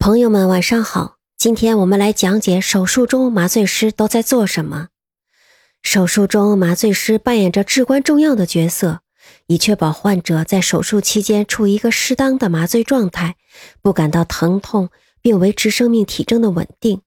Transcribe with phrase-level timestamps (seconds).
[0.00, 1.18] 朋友们，晚上好。
[1.36, 4.88] 今天我们来讲解手术中麻醉师都在做什么。
[5.82, 9.02] 手术中，麻醉师扮演着至关重要的角色，
[9.46, 13.36] 以确保患者在手术期间处于一个适当的麻醉状态，
[13.82, 14.88] 不感到疼痛，
[15.20, 17.02] 并维持生命体征的稳定。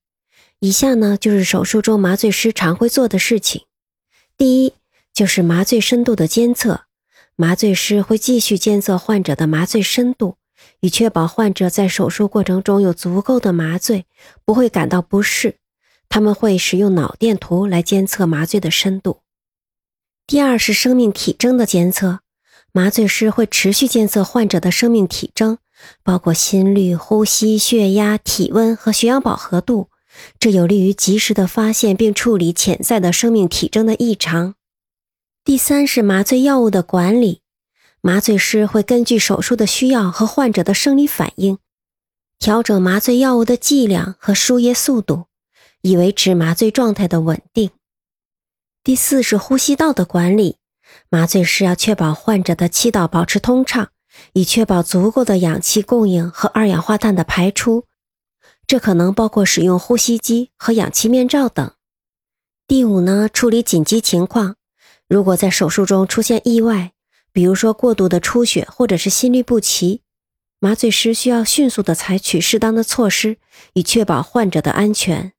[0.60, 3.64] 以下呢，就是手术中麻醉师常会做的事情。
[4.38, 4.74] 第一，
[5.12, 6.82] 就是麻醉深度的监测。
[7.36, 10.36] 麻醉师会继续监测患者的麻醉深度。
[10.84, 14.06] 以确保患者在手术过程中有足够的麻醉，
[14.44, 15.56] 不会感到不适。
[16.10, 19.22] 他们会使用脑电图来监测麻醉的深度。
[20.28, 22.20] 第二是生命体征的监测，
[22.74, 25.58] 麻醉师会持续监测患者的生命体征，
[26.04, 29.88] 包括心率、呼吸、血压、体温和血氧饱和度，
[30.38, 34.56] 这有利于及时的发现并处理潜在的生命体征的异常。
[35.46, 37.43] 第三是麻醉药物的管理。
[38.06, 41.58] 麻醉师会根据手术的需要和患者的生理反应，
[42.38, 45.28] 调整麻醉药物的剂量和输液速度，
[45.84, 47.72] 以维持麻醉状态的稳定。
[48.84, 50.58] 第四是呼吸道的管理，
[51.08, 53.88] 麻醉师要确保患者的气道保持通畅，
[54.34, 57.86] 以确保足够的氧气供应和二氧化碳的排出。
[58.68, 61.72] 这可能包括使用呼吸机和氧气面罩等。
[62.68, 64.58] 第五呢，处理紧急情况，
[65.08, 66.92] 如果在手术中出现意外。
[67.34, 70.02] 比如说过度的出血或者是心律不齐，
[70.60, 73.38] 麻醉师需要迅速的采取适当的措施，
[73.74, 75.34] 以确保患者的安全。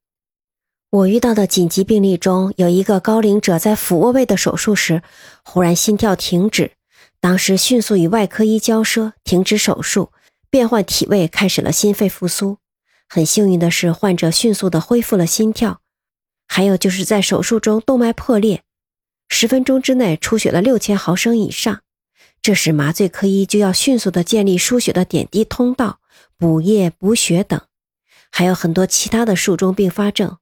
[0.91, 5.01] 我遇到的紧急病例中有一个高龄者在俯卧位的手术时，
[5.43, 6.73] 忽然心跳停止，
[7.19, 10.11] 当时迅速与外科医交涉停止手术，
[10.49, 12.57] 变换体位，开始了心肺复苏。
[13.07, 15.81] 很幸运的是，患者迅速的恢复了心跳。
[16.47, 18.63] 还有就是在手术中动脉破裂，
[19.29, 21.81] 十分钟之内出血了六千毫升以上。
[22.45, 25.99] 这时，麻醉科医就要迅速的建立输血的点滴通道、
[26.37, 27.59] 补液、补血等，
[28.29, 30.37] 还有很多其他的术中并发症，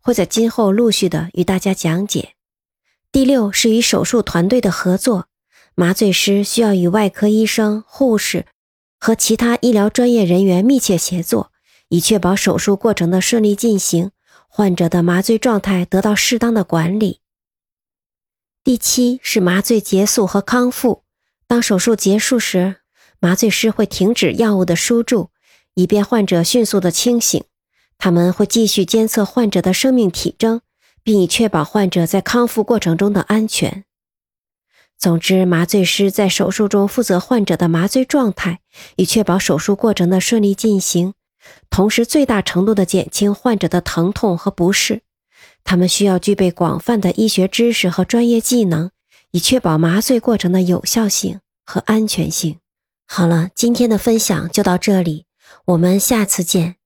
[0.00, 2.34] 会在今后陆续的与大家讲解。
[3.12, 5.28] 第六是与手术团队的合作，
[5.76, 8.46] 麻醉师需要与外科医生、护士
[8.98, 11.52] 和其他医疗专业人员密切协作，
[11.86, 14.10] 以确保手术过程的顺利进行，
[14.48, 17.20] 患者的麻醉状态得到适当的管理。
[18.64, 21.03] 第七是麻醉结束和康复。
[21.46, 22.76] 当手术结束时，
[23.20, 25.30] 麻醉师会停止药物的输注，
[25.74, 27.42] 以便患者迅速的清醒。
[27.96, 30.60] 他们会继续监测患者的生命体征，
[31.02, 33.84] 并以确保患者在康复过程中的安全。
[34.98, 38.60] 总之，麻醉师在手术中负责患者的麻醉状态，
[38.96, 41.14] 以确保手术过程的顺利进行，
[41.70, 45.02] 同时最大程度的减轻患者的疼痛和不适。
[45.62, 48.90] 他们需要具备广泛的医学知识和专业技能。
[49.34, 52.60] 以确保麻醉过程的有效性和安全性。
[53.08, 55.26] 好了，今天的分享就到这里，
[55.64, 56.76] 我们下次见。